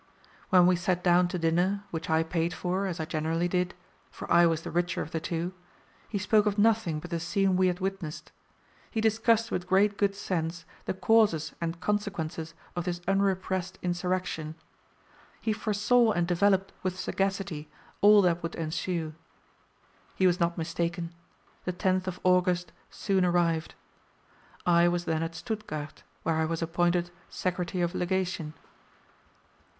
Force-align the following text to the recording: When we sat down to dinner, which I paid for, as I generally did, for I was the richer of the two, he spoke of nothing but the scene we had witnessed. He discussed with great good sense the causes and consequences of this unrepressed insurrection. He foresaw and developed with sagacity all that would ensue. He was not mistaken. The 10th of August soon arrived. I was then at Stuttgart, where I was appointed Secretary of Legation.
When 0.49 0.65
we 0.65 0.75
sat 0.77 1.03
down 1.03 1.27
to 1.27 1.37
dinner, 1.37 1.83
which 1.91 2.09
I 2.09 2.23
paid 2.23 2.55
for, 2.55 2.87
as 2.87 2.99
I 2.99 3.05
generally 3.05 3.47
did, 3.47 3.75
for 4.09 4.25
I 4.33 4.47
was 4.47 4.63
the 4.63 4.71
richer 4.71 5.03
of 5.03 5.11
the 5.11 5.19
two, 5.19 5.53
he 6.09 6.17
spoke 6.17 6.47
of 6.47 6.57
nothing 6.57 6.99
but 6.99 7.11
the 7.11 7.19
scene 7.19 7.55
we 7.55 7.67
had 7.67 7.79
witnessed. 7.79 8.31
He 8.89 8.99
discussed 8.99 9.51
with 9.51 9.67
great 9.67 9.99
good 9.99 10.15
sense 10.15 10.65
the 10.85 10.95
causes 10.95 11.53
and 11.61 11.79
consequences 11.79 12.55
of 12.75 12.85
this 12.85 12.99
unrepressed 13.07 13.77
insurrection. 13.83 14.55
He 15.39 15.53
foresaw 15.53 16.13
and 16.13 16.27
developed 16.27 16.73
with 16.81 16.97
sagacity 16.99 17.69
all 18.01 18.23
that 18.23 18.41
would 18.41 18.55
ensue. 18.55 19.13
He 20.15 20.25
was 20.25 20.39
not 20.39 20.57
mistaken. 20.57 21.13
The 21.65 21.73
10th 21.73 22.07
of 22.07 22.19
August 22.23 22.71
soon 22.89 23.23
arrived. 23.23 23.75
I 24.65 24.87
was 24.87 25.05
then 25.05 25.21
at 25.21 25.35
Stuttgart, 25.35 26.01
where 26.23 26.37
I 26.37 26.45
was 26.45 26.63
appointed 26.63 27.11
Secretary 27.29 27.83
of 27.83 27.93
Legation. 27.93 28.55